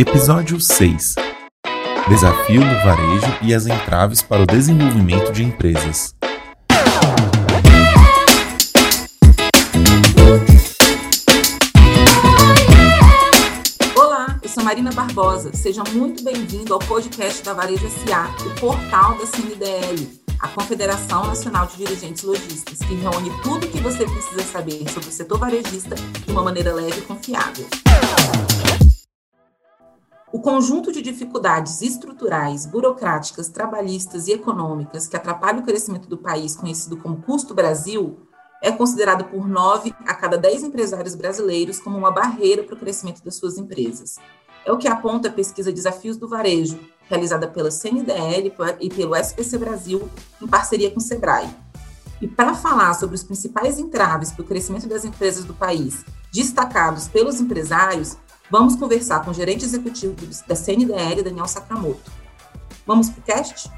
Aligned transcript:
Episódio 0.00 0.58
6 0.58 1.14
Desafio 2.08 2.62
do 2.62 2.74
varejo 2.82 3.36
e 3.42 3.52
as 3.52 3.66
entraves 3.66 4.22
para 4.22 4.44
o 4.44 4.46
desenvolvimento 4.46 5.30
de 5.30 5.44
empresas. 5.44 6.14
Olá, 13.94 14.40
eu 14.42 14.48
sou 14.48 14.64
Marina 14.64 14.90
Barbosa. 14.90 15.50
Seja 15.52 15.84
muito 15.92 16.24
bem-vindo 16.24 16.72
ao 16.72 16.80
podcast 16.80 17.42
da 17.44 17.52
Varejo 17.52 17.86
SA, 17.90 18.34
o 18.46 18.58
portal 18.58 19.18
da 19.18 19.26
CNDL, 19.26 20.18
a 20.40 20.48
Confederação 20.48 21.26
Nacional 21.26 21.66
de 21.66 21.76
Dirigentes 21.76 22.22
Lojistas, 22.22 22.78
que 22.78 22.94
reúne 22.94 23.30
tudo 23.42 23.66
o 23.66 23.70
que 23.70 23.82
você 23.82 24.06
precisa 24.06 24.44
saber 24.44 24.88
sobre 24.88 25.10
o 25.10 25.12
setor 25.12 25.38
varejista 25.38 25.94
de 25.94 26.32
uma 26.32 26.42
maneira 26.42 26.72
leve 26.72 27.00
e 27.00 27.02
confiável. 27.02 27.66
O 30.32 30.38
conjunto 30.38 30.92
de 30.92 31.02
dificuldades 31.02 31.82
estruturais, 31.82 32.64
burocráticas, 32.64 33.48
trabalhistas 33.48 34.28
e 34.28 34.32
econômicas 34.32 35.08
que 35.08 35.16
atrapalham 35.16 35.58
o 35.58 35.64
crescimento 35.64 36.08
do 36.08 36.16
país, 36.16 36.54
conhecido 36.54 36.96
como 36.96 37.20
custo 37.20 37.52
Brasil, 37.52 38.16
é 38.62 38.70
considerado 38.70 39.24
por 39.24 39.48
nove 39.48 39.92
a 40.06 40.14
cada 40.14 40.38
dez 40.38 40.62
empresários 40.62 41.16
brasileiros 41.16 41.80
como 41.80 41.98
uma 41.98 42.12
barreira 42.12 42.62
para 42.62 42.76
o 42.76 42.78
crescimento 42.78 43.24
das 43.24 43.34
suas 43.34 43.58
empresas. 43.58 44.18
É 44.64 44.70
o 44.70 44.78
que 44.78 44.86
aponta 44.86 45.28
a 45.28 45.32
pesquisa 45.32 45.72
Desafios 45.72 46.16
do 46.16 46.28
Varejo, 46.28 46.78
realizada 47.08 47.48
pela 47.48 47.72
CNDL 47.72 48.52
e 48.80 48.88
pelo 48.88 49.16
SPC 49.16 49.58
Brasil, 49.58 50.08
em 50.40 50.46
parceria 50.46 50.92
com 50.92 50.98
o 50.98 51.02
SEBRAE. 51.02 51.48
E 52.20 52.28
para 52.28 52.54
falar 52.54 52.94
sobre 52.94 53.16
os 53.16 53.24
principais 53.24 53.80
entraves 53.80 54.30
para 54.30 54.44
o 54.44 54.46
crescimento 54.46 54.86
das 54.86 55.04
empresas 55.04 55.44
do 55.44 55.54
país, 55.54 56.04
destacados 56.30 57.08
pelos 57.08 57.40
empresários, 57.40 58.16
vamos 58.50 58.74
conversar 58.74 59.24
com 59.24 59.30
o 59.30 59.34
gerente 59.34 59.64
executivo 59.64 60.16
da 60.46 60.56
CNDL, 60.56 61.22
Daniel 61.22 61.46
Sakamoto. 61.46 62.10
Vamos 62.86 63.08
para 63.08 63.20
o 63.20 63.22
cast? 63.22 63.70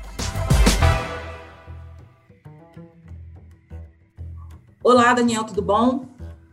Olá, 4.83 5.13
Daniel, 5.13 5.45
tudo 5.45 5.63
bom? 5.63 6.07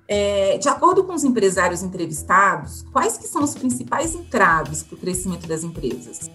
É, 0.08 0.58
de 0.58 0.67
acordo 0.67 1.03
com 1.03 1.14
os 1.14 1.23
empresários 1.23 1.81
entrevistados, 1.81 2.84
quais 2.92 3.17
que 3.17 3.28
são 3.28 3.44
os 3.44 3.53
principais 3.53 4.14
entraves 4.14 4.84
para 4.84 4.95
o 4.95 4.97
crescimento 4.97 5.47
das 5.47 5.64
empresas? 5.64 6.30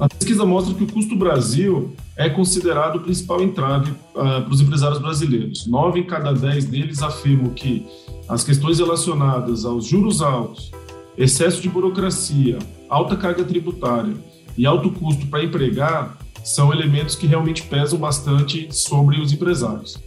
A 0.00 0.08
pesquisa 0.08 0.44
mostra 0.44 0.74
que 0.74 0.82
o 0.82 0.92
custo 0.92 1.14
Brasil 1.14 1.94
é 2.16 2.28
considerado 2.28 2.96
o 2.96 3.00
principal 3.00 3.40
entrave 3.40 3.92
uh, 3.92 4.14
para 4.14 4.50
os 4.50 4.60
empresários 4.60 4.98
brasileiros. 4.98 5.66
Nove 5.66 6.00
em 6.00 6.06
cada 6.06 6.32
dez 6.32 6.64
deles 6.64 7.00
afirmam 7.02 7.50
que 7.50 7.86
as 8.28 8.42
questões 8.42 8.78
relacionadas 8.78 9.64
aos 9.64 9.84
juros 9.84 10.20
altos, 10.20 10.72
excesso 11.16 11.60
de 11.60 11.68
burocracia, 11.68 12.58
alta 12.88 13.16
carga 13.16 13.44
tributária 13.44 14.14
e 14.56 14.66
alto 14.66 14.90
custo 14.90 15.26
para 15.26 15.44
empregar 15.44 16.18
são 16.44 16.72
elementos 16.72 17.16
que 17.16 17.26
realmente 17.26 17.62
pesam 17.62 17.98
bastante 17.98 18.68
sobre 18.70 19.20
os 19.20 19.32
empresários. 19.32 20.02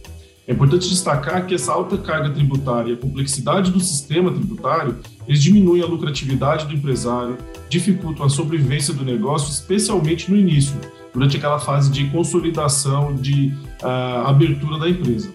É 0.46 0.52
importante 0.52 0.88
destacar 0.88 1.46
que 1.46 1.54
essa 1.54 1.72
alta 1.72 1.98
carga 1.98 2.30
tributária 2.30 2.92
e 2.92 2.94
a 2.94 2.96
complexidade 2.96 3.70
do 3.70 3.80
sistema 3.80 4.32
tributário, 4.32 4.96
eles 5.26 5.42
diminuem 5.42 5.82
a 5.82 5.86
lucratividade 5.86 6.64
do 6.64 6.72
empresário, 6.72 7.36
dificultam 7.68 8.24
a 8.24 8.30
sobrevivência 8.30 8.94
do 8.94 9.04
negócio, 9.04 9.52
especialmente 9.52 10.30
no 10.30 10.38
início, 10.38 10.74
durante 11.12 11.36
aquela 11.36 11.58
fase 11.58 11.90
de 11.90 12.08
consolidação, 12.08 13.14
de 13.14 13.52
uh, 13.82 14.26
abertura 14.26 14.78
da 14.78 14.88
empresa. 14.88 15.30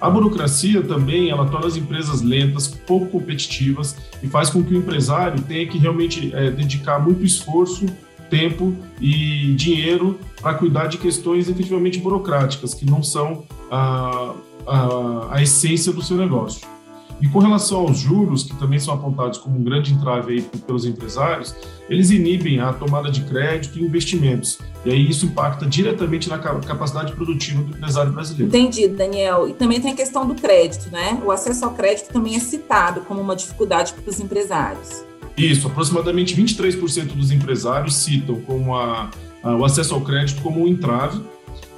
A 0.00 0.10
burocracia 0.10 0.82
também 0.82 1.30
ela 1.30 1.46
torna 1.46 1.66
as 1.66 1.76
empresas 1.76 2.20
lentas, 2.20 2.68
pouco 2.68 3.06
competitivas 3.06 3.96
e 4.22 4.28
faz 4.28 4.50
com 4.50 4.62
que 4.62 4.74
o 4.74 4.76
empresário 4.76 5.40
tenha 5.42 5.66
que 5.66 5.78
realmente 5.78 6.34
é, 6.34 6.50
dedicar 6.50 6.98
muito 6.98 7.24
esforço, 7.24 7.86
tempo 8.28 8.74
e 9.00 9.54
dinheiro 9.54 10.18
para 10.40 10.54
cuidar 10.54 10.86
de 10.86 10.98
questões 10.98 11.48
efetivamente 11.48 11.98
burocráticas, 11.98 12.74
que 12.74 12.84
não 12.84 13.02
são 13.02 13.44
a, 13.70 14.34
a, 14.66 15.28
a 15.36 15.42
essência 15.42 15.92
do 15.92 16.02
seu 16.02 16.16
negócio. 16.16 16.75
E 17.20 17.28
com 17.28 17.38
relação 17.38 17.80
aos 17.80 17.98
juros, 17.98 18.42
que 18.42 18.54
também 18.56 18.78
são 18.78 18.92
apontados 18.92 19.38
como 19.38 19.58
um 19.58 19.64
grande 19.64 19.92
entrave 19.92 20.34
aí 20.34 20.42
pelos 20.66 20.84
empresários, 20.84 21.54
eles 21.88 22.10
inibem 22.10 22.60
a 22.60 22.72
tomada 22.72 23.10
de 23.10 23.22
crédito 23.22 23.78
e 23.78 23.82
investimentos. 23.82 24.58
E 24.84 24.90
aí 24.90 25.08
isso 25.08 25.26
impacta 25.26 25.64
diretamente 25.66 26.28
na 26.28 26.38
capacidade 26.38 27.12
produtiva 27.14 27.62
do 27.62 27.76
empresário 27.76 28.12
brasileiro. 28.12 28.48
Entendido, 28.48 28.96
Daniel. 28.96 29.48
E 29.48 29.54
também 29.54 29.80
tem 29.80 29.92
a 29.92 29.96
questão 29.96 30.26
do 30.26 30.34
crédito, 30.34 30.90
né? 30.90 31.20
O 31.24 31.30
acesso 31.30 31.64
ao 31.64 31.72
crédito 31.72 32.12
também 32.12 32.36
é 32.36 32.40
citado 32.40 33.00
como 33.02 33.20
uma 33.20 33.34
dificuldade 33.34 33.94
para 33.94 34.10
os 34.10 34.20
empresários. 34.20 35.04
Isso, 35.36 35.66
aproximadamente 35.66 36.34
23% 36.34 37.08
dos 37.14 37.30
empresários 37.30 37.96
citam 37.96 38.40
como 38.42 38.74
a, 38.74 39.10
a, 39.42 39.54
o 39.54 39.64
acesso 39.64 39.94
ao 39.94 40.00
crédito 40.00 40.40
como 40.42 40.62
um 40.62 40.66
entrave 40.66 41.20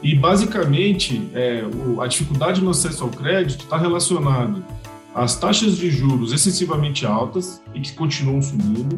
e, 0.03 0.15
basicamente, 0.15 1.29
é, 1.35 1.65
o, 1.65 2.01
a 2.01 2.07
dificuldade 2.07 2.63
no 2.63 2.71
acesso 2.71 3.03
ao 3.03 3.11
crédito 3.11 3.65
está 3.65 3.77
relacionado 3.77 4.65
às 5.19 5.37
taxas 5.37 5.77
de 5.77 5.91
juros 5.91 6.33
excessivamente 6.33 7.05
altas 7.05 7.61
e 7.75 7.81
que 7.81 7.93
continuam 7.93 8.41
subindo, 8.41 8.95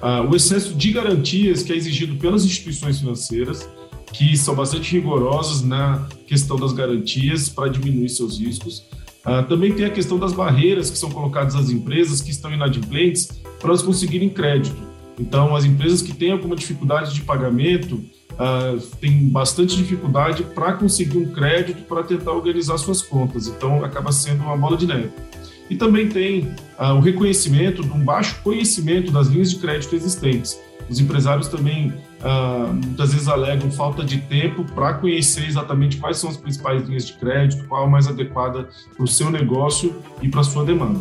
uh, 0.00 0.30
o 0.30 0.36
excesso 0.36 0.72
de 0.72 0.92
garantias 0.92 1.62
que 1.64 1.72
é 1.72 1.76
exigido 1.76 2.14
pelas 2.16 2.44
instituições 2.44 3.00
financeiras, 3.00 3.68
que 4.12 4.36
são 4.36 4.54
bastante 4.54 4.92
rigorosas 4.92 5.62
na 5.62 6.06
questão 6.28 6.56
das 6.56 6.72
garantias 6.72 7.48
para 7.48 7.68
diminuir 7.68 8.08
seus 8.08 8.38
riscos. 8.38 8.84
Uh, 9.26 9.42
também 9.48 9.72
tem 9.72 9.84
a 9.84 9.90
questão 9.90 10.18
das 10.20 10.32
barreiras 10.32 10.88
que 10.88 10.96
são 10.96 11.10
colocadas 11.10 11.56
às 11.56 11.68
empresas 11.68 12.20
que 12.20 12.30
estão 12.30 12.52
inadimplentes 12.52 13.26
para 13.58 13.70
elas 13.70 13.82
conseguirem 13.82 14.28
crédito. 14.28 14.80
Então, 15.18 15.56
as 15.56 15.64
empresas 15.64 16.00
que 16.00 16.14
têm 16.14 16.30
alguma 16.30 16.54
dificuldade 16.54 17.12
de 17.12 17.22
pagamento, 17.22 17.96
uh, 18.34 19.30
bastante 19.32 19.76
dificuldade 19.76 20.44
para 20.44 20.74
conseguir 20.74 21.18
um 21.18 21.32
crédito 21.32 21.82
para 21.88 22.04
tentar 22.04 22.30
organizar 22.32 22.78
suas 22.78 23.02
contas. 23.02 23.48
Então, 23.48 23.84
acaba 23.84 24.12
sendo 24.12 24.44
uma 24.44 24.56
bola 24.56 24.76
de 24.76 24.86
neve. 24.86 25.10
E 25.68 25.76
também 25.76 26.08
tem 26.08 26.54
uh, 26.78 26.94
o 26.96 27.00
reconhecimento 27.00 27.82
de 27.82 27.90
um 27.90 28.00
baixo 28.04 28.40
conhecimento 28.42 29.10
das 29.10 29.28
linhas 29.28 29.50
de 29.50 29.56
crédito 29.56 29.94
existentes. 29.94 30.58
Os 30.88 31.00
empresários 31.00 31.48
também 31.48 31.88
uh, 32.20 32.72
muitas 32.72 33.12
vezes 33.12 33.26
alegam 33.26 33.70
falta 33.70 34.04
de 34.04 34.18
tempo 34.18 34.64
para 34.64 34.94
conhecer 34.94 35.46
exatamente 35.46 35.96
quais 35.96 36.18
são 36.18 36.30
as 36.30 36.36
principais 36.36 36.86
linhas 36.86 37.06
de 37.06 37.14
crédito, 37.14 37.66
qual 37.66 37.84
a 37.84 37.86
mais 37.88 38.06
adequada 38.06 38.68
para 38.94 39.04
o 39.04 39.08
seu 39.08 39.30
negócio 39.30 39.94
e 40.22 40.28
para 40.28 40.40
a 40.40 40.44
sua 40.44 40.64
demanda. 40.64 41.00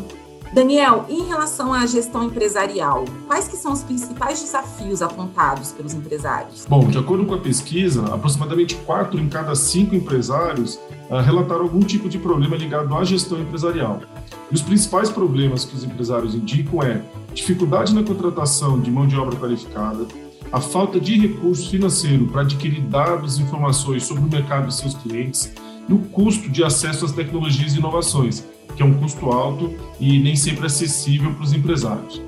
Daniel, 0.53 1.06
em 1.09 1.28
relação 1.28 1.74
à 1.74 1.86
gestão 1.86 2.24
empresarial, 2.24 3.03
quais 3.28 3.47
que 3.47 3.58
são 3.58 3.74
os 3.74 3.84
principais 3.84 4.40
desafios 4.40 5.02
apontados 5.02 5.74
pelos 5.74 5.94
empresários? 5.94 6.66
Bom, 6.68 6.88
de 6.88 6.97
acordo 6.97 7.26
com 7.26 7.34
a 7.34 7.38
pesquisa, 7.38 8.06
aproximadamente 8.06 8.74
quatro 8.86 9.20
em 9.20 9.28
cada 9.28 9.53
cinco 9.53 9.96
empresários 9.96 10.76
uh, 11.09 11.18
relataram 11.24 11.64
algum 11.64 11.82
tipo 11.82 12.08
de 12.08 12.18
problema 12.18 12.56
ligado 12.56 12.96
à 12.96 13.03
gestão 13.03 13.40
empresarial. 13.40 14.02
E 14.51 14.56
os 14.56 14.61
principais 14.61 15.09
problemas 15.09 15.66
que 15.66 15.75
os 15.75 15.83
empresários 15.83 16.35
indicam 16.35 16.81
é 16.83 17.01
dificuldade 17.33 17.94
na 17.94 18.03
contratação 18.03 18.79
de 18.79 18.91
mão 18.91 19.07
de 19.07 19.17
obra 19.17 19.35
qualificada, 19.35 20.06
a 20.51 20.61
falta 20.61 21.00
de 21.00 21.19
recurso 21.19 21.69
financeiro 21.69 22.28
para 22.28 22.41
adquirir 22.41 22.81
dados 22.81 23.38
e 23.38 23.41
informações 23.41 24.03
sobre 24.03 24.23
o 24.23 24.28
mercado 24.28 24.67
de 24.67 24.75
seus 24.75 24.94
clientes 24.94 25.51
e 25.89 25.94
o 25.94 25.97
custo 25.97 26.50
de 26.50 26.63
acesso 26.63 27.05
às 27.05 27.11
tecnologias 27.11 27.73
e 27.73 27.79
inovações, 27.79 28.45
que 28.75 28.81
é 28.81 28.85
um 28.85 28.94
custo 28.94 29.31
alto 29.31 29.73
e 30.00 30.19
nem 30.19 30.35
sempre 30.35 30.66
acessível 30.66 31.34
para 31.34 31.44
os 31.44 31.53
empresários. 31.53 32.22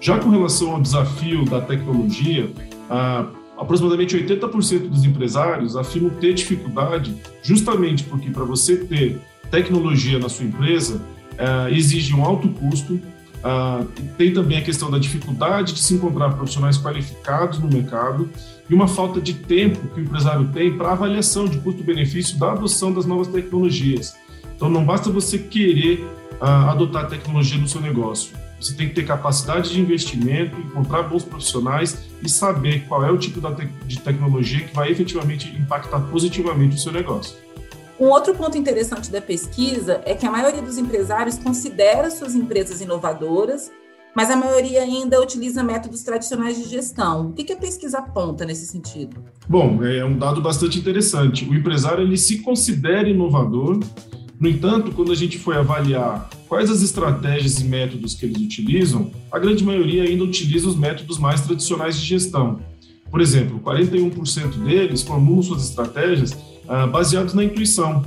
Já 0.00 0.18
com 0.18 0.30
relação 0.30 0.72
ao 0.72 0.80
desafio 0.80 1.44
da 1.44 1.60
tecnologia, 1.60 2.50
aproximadamente 3.58 4.16
80% 4.16 4.88
dos 4.88 5.04
empresários 5.04 5.76
afirmam 5.76 6.10
ter 6.10 6.32
dificuldade 6.32 7.14
justamente 7.42 8.04
porque 8.04 8.30
para 8.30 8.44
você 8.44 8.76
ter 8.78 9.20
tecnologia 9.50 10.18
na 10.18 10.28
sua 10.28 10.46
empresa 10.46 11.00
ah, 11.40 11.70
exige 11.70 12.14
um 12.14 12.24
alto 12.24 12.48
custo, 12.48 13.00
ah, 13.42 13.84
tem 14.18 14.32
também 14.32 14.58
a 14.58 14.62
questão 14.62 14.90
da 14.90 14.98
dificuldade 14.98 15.72
de 15.72 15.80
se 15.80 15.94
encontrar 15.94 16.30
profissionais 16.34 16.76
qualificados 16.76 17.58
no 17.58 17.68
mercado 17.68 18.28
e 18.68 18.74
uma 18.74 18.86
falta 18.86 19.20
de 19.20 19.34
tempo 19.34 19.88
que 19.88 20.00
o 20.00 20.04
empresário 20.04 20.48
tem 20.48 20.76
para 20.76 20.92
avaliação 20.92 21.46
de 21.46 21.58
custo-benefício 21.58 22.38
da 22.38 22.52
adoção 22.52 22.92
das 22.92 23.06
novas 23.06 23.28
tecnologias. 23.28 24.14
Então, 24.54 24.68
não 24.68 24.84
basta 24.84 25.10
você 25.10 25.38
querer 25.38 26.04
uh, 26.40 26.68
adotar 26.68 27.08
tecnologia 27.08 27.58
no 27.58 27.66
seu 27.66 27.80
negócio. 27.80 28.32
Você 28.60 28.74
tem 28.74 28.88
que 28.88 28.94
ter 28.94 29.06
capacidade 29.06 29.72
de 29.72 29.80
investimento, 29.80 30.60
encontrar 30.60 31.04
bons 31.04 31.24
profissionais 31.24 32.04
e 32.22 32.28
saber 32.28 32.84
qual 32.86 33.02
é 33.02 33.10
o 33.10 33.16
tipo 33.16 33.40
de 33.86 33.98
tecnologia 33.98 34.60
que 34.66 34.74
vai 34.74 34.90
efetivamente 34.90 35.48
impactar 35.56 36.00
positivamente 36.00 36.76
o 36.76 36.78
seu 36.78 36.92
negócio. 36.92 37.36
Um 38.00 38.06
outro 38.06 38.34
ponto 38.34 38.56
interessante 38.56 39.10
da 39.10 39.20
pesquisa 39.20 40.00
é 40.06 40.14
que 40.14 40.24
a 40.24 40.30
maioria 40.30 40.62
dos 40.62 40.78
empresários 40.78 41.36
considera 41.36 42.10
suas 42.10 42.34
empresas 42.34 42.80
inovadoras, 42.80 43.70
mas 44.16 44.30
a 44.30 44.36
maioria 44.36 44.80
ainda 44.80 45.20
utiliza 45.20 45.62
métodos 45.62 46.02
tradicionais 46.02 46.56
de 46.56 46.66
gestão. 46.66 47.28
O 47.28 47.32
que 47.34 47.52
a 47.52 47.56
pesquisa 47.56 47.98
aponta 47.98 48.46
nesse 48.46 48.66
sentido? 48.66 49.22
Bom, 49.46 49.84
é 49.84 50.02
um 50.02 50.16
dado 50.16 50.40
bastante 50.40 50.78
interessante. 50.78 51.44
O 51.44 51.54
empresário 51.54 52.02
ele 52.02 52.16
se 52.16 52.38
considera 52.38 53.06
inovador, 53.06 53.78
No 54.40 54.48
entanto, 54.48 54.90
quando 54.92 55.12
a 55.12 55.14
gente 55.14 55.38
foi 55.38 55.54
avaliar 55.54 56.30
quais 56.48 56.70
as 56.70 56.80
estratégias 56.80 57.60
e 57.60 57.64
métodos 57.64 58.14
que 58.14 58.24
eles 58.24 58.38
utilizam, 58.38 59.10
a 59.30 59.38
grande 59.38 59.62
maioria 59.62 60.04
ainda 60.04 60.24
utiliza 60.24 60.66
os 60.66 60.76
métodos 60.76 61.18
mais 61.18 61.42
tradicionais 61.42 62.00
de 62.00 62.06
gestão. 62.06 62.58
Por 63.10 63.20
exemplo, 63.20 63.60
41% 63.60 64.64
deles 64.64 65.02
formulam 65.02 65.42
suas 65.42 65.64
estratégias 65.64 66.36
ah, 66.68 66.86
baseadas 66.86 67.34
na 67.34 67.42
intuição 67.42 68.04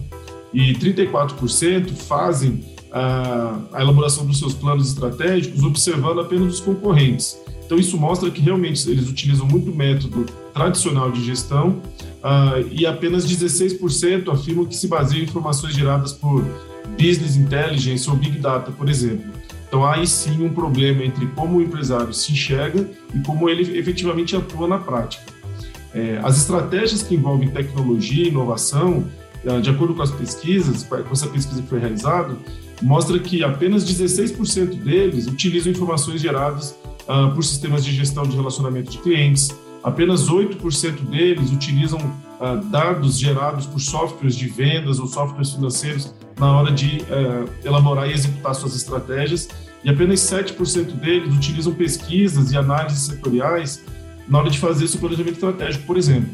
e 0.53 0.73
34% 0.75 1.91
fazem 1.91 2.63
ah, 2.91 3.59
a 3.73 3.81
elaboração 3.81 4.25
dos 4.25 4.39
seus 4.39 4.53
planos 4.53 4.87
estratégicos 4.87 5.63
observando 5.63 6.21
apenas 6.21 6.53
os 6.53 6.59
concorrentes. 6.59 7.37
Então, 7.65 7.77
isso 7.77 7.97
mostra 7.97 8.29
que 8.29 8.41
realmente 8.41 8.87
eles 8.89 9.09
utilizam 9.09 9.47
muito 9.47 9.73
método 9.73 10.25
tradicional 10.53 11.11
de 11.11 11.23
gestão 11.23 11.81
uh, 12.21 12.67
e 12.71 12.85
apenas 12.85 13.25
16% 13.25 14.31
afirmam 14.31 14.65
que 14.65 14.75
se 14.75 14.87
baseiam 14.87 15.21
em 15.21 15.23
informações 15.23 15.73
geradas 15.73 16.13
por 16.13 16.43
business 16.99 17.35
intelligence 17.35 18.07
ou 18.09 18.15
big 18.15 18.37
data, 18.37 18.71
por 18.71 18.89
exemplo. 18.89 19.25
Então, 19.73 19.83
há 19.83 19.95
aí 19.95 20.05
sim 20.05 20.45
um 20.45 20.53
problema 20.53 21.03
entre 21.03 21.25
como 21.25 21.57
o 21.57 21.61
empresário 21.61 22.13
se 22.13 22.31
enxerga 22.31 22.87
e 23.11 23.19
como 23.21 23.49
ele 23.49 23.75
efetivamente 23.75 24.35
atua 24.35 24.67
na 24.67 24.77
prática. 24.77 25.23
É, 25.95 26.19
as 26.21 26.37
estratégias 26.37 27.01
que 27.01 27.15
envolvem 27.15 27.49
tecnologia 27.49 28.25
e 28.25 28.27
inovação, 28.27 29.09
uh, 29.43 29.59
de 29.59 29.71
acordo 29.71 29.95
com 29.95 30.03
as 30.03 30.11
pesquisas, 30.11 30.83
com 30.83 31.11
essa 31.11 31.25
pesquisa 31.25 31.59
que 31.59 31.67
foi 31.67 31.79
realizada, 31.79 32.37
mostra 32.83 33.17
que 33.17 33.43
apenas 33.43 33.83
16% 33.83 34.75
deles 34.75 35.25
utilizam 35.25 35.71
informações 35.71 36.21
geradas 36.21 36.77
uh, 37.07 37.33
por 37.33 37.43
sistemas 37.43 37.83
de 37.83 37.91
gestão 37.93 38.27
de 38.27 38.35
relacionamento 38.35 38.91
de 38.91 38.99
clientes. 38.99 39.49
Apenas 39.83 40.29
8% 40.29 40.99
deles 41.09 41.51
utilizam 41.51 41.99
uh, 42.43 42.63
dados 42.69 43.17
gerados 43.17 43.65
por 43.65 43.79
softwares 43.79 44.35
de 44.35 44.47
vendas 44.47 44.99
ou 44.99 45.07
softwares 45.07 45.53
financeiros 45.53 46.13
na 46.37 46.51
hora 46.59 46.71
de 46.71 46.97
uh, 47.03 47.49
elaborar 47.63 48.09
e 48.09 48.13
executar 48.13 48.53
suas 48.53 48.75
estratégias. 48.75 49.47
E 49.83 49.89
apenas 49.89 50.19
7% 50.21 50.93
deles 50.93 51.33
utilizam 51.33 51.73
pesquisas 51.73 52.51
e 52.51 52.57
análises 52.57 53.03
setoriais 53.03 53.83
na 54.27 54.39
hora 54.39 54.49
de 54.49 54.59
fazer 54.59 54.87
seu 54.87 54.99
planejamento 54.99 55.35
estratégico, 55.35 55.85
por 55.85 55.97
exemplo. 55.97 56.31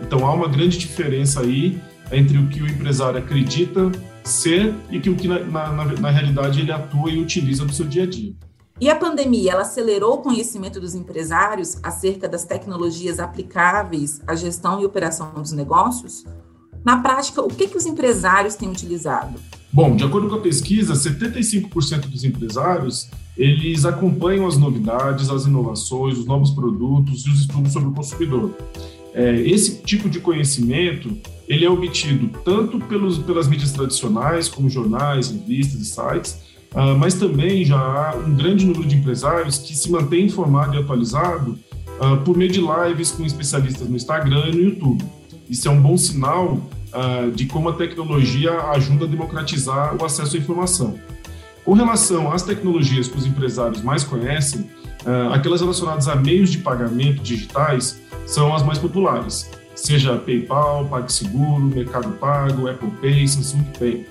Então 0.00 0.26
há 0.26 0.34
uma 0.34 0.48
grande 0.48 0.78
diferença 0.78 1.40
aí 1.40 1.80
entre 2.10 2.38
o 2.38 2.46
que 2.48 2.62
o 2.62 2.68
empresário 2.68 3.18
acredita 3.18 3.90
ser 4.24 4.74
e 4.90 5.00
que 5.00 5.10
o 5.10 5.16
que 5.16 5.26
na, 5.26 5.40
na, 5.40 5.84
na 5.84 6.10
realidade 6.10 6.60
ele 6.60 6.70
atua 6.70 7.10
e 7.10 7.20
utiliza 7.20 7.64
no 7.64 7.72
seu 7.72 7.86
dia 7.86 8.04
a 8.04 8.06
dia. 8.06 8.32
E 8.82 8.90
a 8.90 8.96
pandemia, 8.96 9.52
ela 9.52 9.62
acelerou 9.62 10.14
o 10.14 10.18
conhecimento 10.18 10.80
dos 10.80 10.92
empresários 10.92 11.78
acerca 11.84 12.28
das 12.28 12.44
tecnologias 12.44 13.20
aplicáveis 13.20 14.20
à 14.26 14.34
gestão 14.34 14.80
e 14.80 14.84
operação 14.84 15.32
dos 15.34 15.52
negócios? 15.52 16.24
Na 16.84 17.00
prática, 17.00 17.40
o 17.40 17.46
que, 17.46 17.68
que 17.68 17.76
os 17.76 17.86
empresários 17.86 18.56
têm 18.56 18.68
utilizado? 18.68 19.38
Bom, 19.72 19.94
de 19.94 20.02
acordo 20.02 20.28
com 20.28 20.34
a 20.34 20.40
pesquisa, 20.40 20.94
75% 20.94 22.08
dos 22.08 22.24
empresários 22.24 23.08
eles 23.36 23.84
acompanham 23.84 24.48
as 24.48 24.56
novidades, 24.56 25.30
as 25.30 25.46
inovações, 25.46 26.18
os 26.18 26.26
novos 26.26 26.50
produtos 26.50 27.24
e 27.24 27.30
os 27.30 27.42
estudos 27.42 27.72
sobre 27.72 27.88
o 27.88 27.92
consumidor. 27.92 28.52
É, 29.14 29.42
esse 29.42 29.80
tipo 29.82 30.10
de 30.10 30.18
conhecimento 30.18 31.16
ele 31.46 31.64
é 31.64 31.70
obtido 31.70 32.36
tanto 32.44 32.80
pelos, 32.80 33.16
pelas 33.18 33.46
mídias 33.46 33.70
tradicionais, 33.70 34.48
como 34.48 34.68
jornais, 34.68 35.30
revistas 35.30 35.80
e 35.80 35.84
sites, 35.84 36.51
Uh, 36.72 36.96
mas 36.98 37.14
também 37.14 37.64
já 37.64 37.78
há 37.78 38.16
um 38.16 38.34
grande 38.34 38.64
número 38.64 38.86
de 38.86 38.96
empresários 38.96 39.58
que 39.58 39.76
se 39.76 39.90
mantém 39.90 40.24
informado 40.24 40.74
e 40.74 40.78
atualizado 40.78 41.58
uh, 42.00 42.16
por 42.24 42.36
meio 42.36 42.50
de 42.50 42.60
lives 42.60 43.10
com 43.10 43.24
especialistas 43.26 43.86
no 43.88 43.94
Instagram 43.94 44.48
e 44.48 44.52
no 44.52 44.62
YouTube. 44.62 45.04
Isso 45.50 45.68
é 45.68 45.70
um 45.70 45.80
bom 45.80 45.96
sinal 45.98 46.54
uh, 46.54 47.30
de 47.30 47.44
como 47.44 47.68
a 47.68 47.74
tecnologia 47.74 48.52
ajuda 48.70 49.04
a 49.04 49.08
democratizar 49.08 49.94
o 50.00 50.04
acesso 50.04 50.36
à 50.36 50.38
informação. 50.38 50.98
Com 51.62 51.74
relação 51.74 52.32
às 52.32 52.42
tecnologias 52.42 53.06
que 53.06 53.18
os 53.18 53.26
empresários 53.26 53.82
mais 53.82 54.02
conhecem, 54.02 54.68
aquelas 55.32 55.60
relacionadas 55.60 56.08
a 56.08 56.16
meios 56.16 56.50
de 56.50 56.58
pagamento 56.58 57.22
digitais 57.22 58.00
são 58.26 58.52
as 58.52 58.64
mais 58.64 58.80
populares, 58.80 59.48
seja 59.74 60.16
PayPal, 60.16 60.86
PagSeguro, 60.86 61.60
Mercado 61.60 62.10
Pago, 62.18 62.68
Apple 62.68 62.90
Pay, 63.00 63.28
Samsung 63.28 63.64
Pay. 63.78 64.06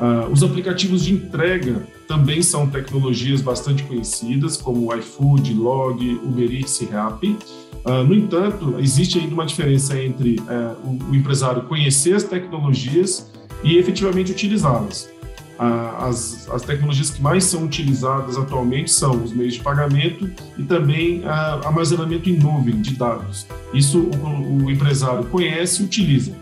Uh, 0.00 0.30
os 0.30 0.42
aplicativos 0.42 1.04
de 1.04 1.14
entrega 1.14 1.82
também 2.10 2.42
são 2.42 2.66
tecnologias 2.66 3.40
bastante 3.40 3.84
conhecidas, 3.84 4.56
como 4.56 4.92
iFood, 4.96 5.54
Log, 5.54 6.20
Uber 6.24 6.52
Eats 6.52 6.80
e 6.80 6.86
Rappi. 6.86 7.38
Uh, 7.84 8.02
no 8.02 8.12
entanto, 8.12 8.74
existe 8.80 9.20
ainda 9.20 9.32
uma 9.32 9.46
diferença 9.46 9.96
entre 9.96 10.40
uh, 10.40 10.76
o, 10.84 11.12
o, 11.12 11.14
empresário 11.14 11.62
conhecer 11.62 12.16
as 12.16 12.24
tecnologias 12.24 13.30
e 13.62 13.76
efetivamente 13.78 14.32
utilizá-las. 14.32 15.08
Uh, 15.56 16.04
as, 16.04 16.48
as, 16.50 16.62
tecnologias 16.62 17.10
que 17.10 17.22
mais 17.22 17.44
são 17.44 17.62
utilizadas 17.62 18.36
atualmente 18.36 18.90
são 18.90 19.22
os 19.22 19.32
meios 19.32 19.54
de 19.54 19.60
pagamento 19.60 20.28
e 20.58 20.64
também 20.64 21.22
armazenamento 21.24 22.28
em 22.28 22.36
nuvem 22.36 22.82
de 22.82 22.96
dados. 22.96 23.46
Isso 23.72 24.00
o, 24.00 24.64
o 24.64 24.70
empresário 24.70 25.24
conhece 25.26 25.80
e 25.80 25.84
utiliza. 25.84 26.32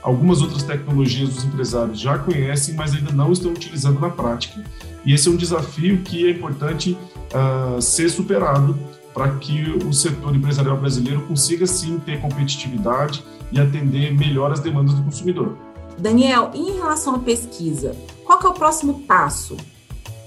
Algumas 0.00 0.40
outras 0.40 0.62
tecnologias 0.62 1.36
os 1.36 1.44
empresários 1.44 2.00
já 2.00 2.18
conhecem, 2.18 2.74
mas 2.74 2.94
ainda 2.94 3.12
não 3.12 3.30
estão 3.30 3.50
utilizando 3.50 4.00
na 4.00 4.08
prática. 4.08 4.64
E 5.04 5.12
esse 5.12 5.28
é 5.28 5.30
um 5.30 5.36
desafio 5.36 5.98
que 5.98 6.26
é 6.26 6.30
importante 6.30 6.96
uh, 7.32 7.80
ser 7.80 8.08
superado 8.08 8.78
para 9.14 9.30
que 9.36 9.70
o 9.84 9.92
setor 9.92 10.34
empresarial 10.36 10.76
brasileiro 10.76 11.22
consiga 11.22 11.66
sim 11.66 11.98
ter 11.98 12.20
competitividade 12.20 13.24
e 13.50 13.58
atender 13.58 14.16
melhor 14.16 14.52
as 14.52 14.60
demandas 14.60 14.94
do 14.94 15.02
consumidor. 15.02 15.56
Daniel, 15.98 16.50
e 16.54 16.60
em 16.60 16.76
relação 16.76 17.16
à 17.16 17.18
pesquisa, 17.18 17.96
qual 18.24 18.40
é 18.42 18.46
o 18.46 18.52
próximo 18.52 19.00
passo? 19.00 19.56